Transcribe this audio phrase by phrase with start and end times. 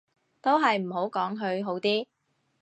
[0.41, 2.07] 都係唔好講佢好啲